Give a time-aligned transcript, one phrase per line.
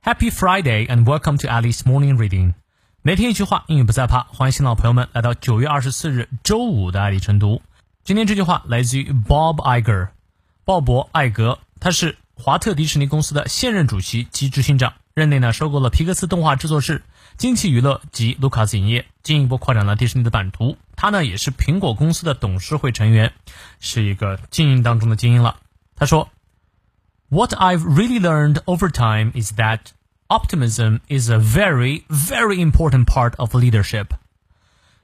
[0.00, 2.54] Happy Friday and welcome to Alice Morning Reading。
[3.02, 4.22] 每天一句话，英语不再怕。
[4.22, 7.60] 欢迎新老朋友们来到九月二十四日周五的爱丽晨读。
[8.04, 10.10] 今天这句话来自于 Bob Iger，
[10.64, 17.02] 鲍勃·艾格，他是华特迪士尼公司的现任主席及执行长，任内呢收购了皮克斯动画制作室、
[17.36, 20.78] 惊奇娱乐及卢卡斯影业，进一步扩展了迪士尼的版图。
[20.94, 23.32] 他呢也是苹果公司的董事会成员，
[23.80, 25.56] 是一个精英当中的精英了。
[25.96, 26.30] 他说。
[27.29, 29.91] What I've really learned over time is that
[30.29, 34.07] optimism is a very, very important part of leadership.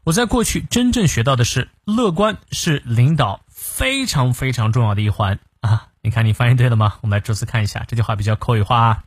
[0.03, 5.88] 我在过去真正学到的是，乐观是领导非常非常重要的一环啊！
[6.02, 6.95] 你看，你翻译对了吗？
[7.02, 9.03] 我们来逐词看一下，这句话比较口语化啊。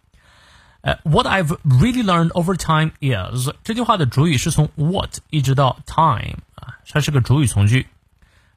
[0.83, 7.87] 呃，What I've really learned over time is 这句话的主语是从 what 一直到 time 啊，它是个主语从句。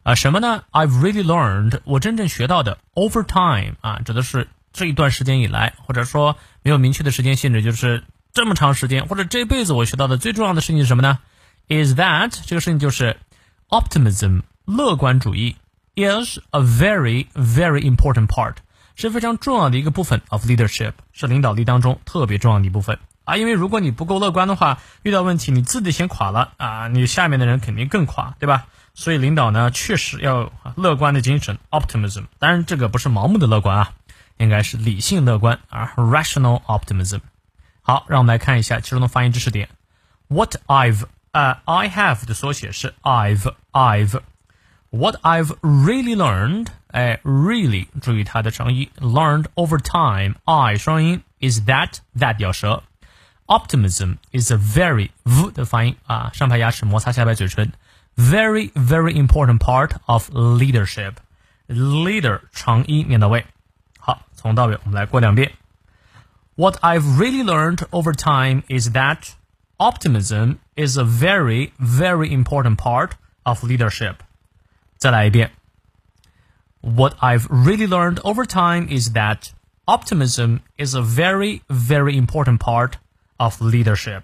[0.03, 11.19] 啊，什么呢？I've really learned，我真正学到的，over time 啊，指的是这一段时间以来，或者说没有明确的时间限制，就是这么长时间，或者这辈子我学到的最重要的事情是什么呢
[11.69, 13.19] ？Is that 这个事情就是
[13.69, 15.57] optimism，乐观主义
[15.97, 18.55] ，is a very very important part，
[18.97, 23.37] 是非常重要的一个部分 of leadership，是领导力当中特别重要的一部分啊。
[23.37, 28.67] 因为如果你不够乐观的话，遇到问题你自己先垮了啊，你下面的人肯定更垮，对吧？
[28.95, 32.25] 所以领导呢，确实要乐观的精神，optimism。
[32.39, 33.93] 当然，这个不是盲目的乐观啊，
[34.37, 37.21] 应该是理性乐观啊，rational optimism。
[37.83, 39.69] 好，让我们来看一下其中的发音知识点。
[40.29, 44.21] What I've 啊，I have 的缩写是 I've I've。
[44.91, 52.83] What I've really learned，哎，really 注意它的长音，learned over time，I 双音 is that that 咬舌。
[53.50, 57.72] Optimism is a very v 的发音啊，上排牙齿摩擦下排嘴唇。
[58.18, 61.16] very very important part of leadership.
[61.68, 63.46] Leader 长音念到位。
[64.00, 65.52] 好，从到尾我们来过两遍。
[66.56, 69.34] What I've really learned over time is that
[69.78, 73.12] optimism is a very very important part
[73.44, 74.16] of leadership.
[74.98, 75.52] 再来一遍。
[76.82, 79.50] What I've really learned over time is that
[79.86, 82.94] optimism is a very very important part
[83.41, 84.23] of leadership.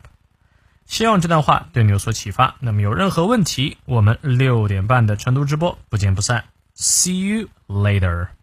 [0.84, 2.56] 希望这段话对你有所启发。
[2.60, 6.44] 那么有任何问题，我们六点半的成都直播不见不散。
[6.76, 8.35] See you later.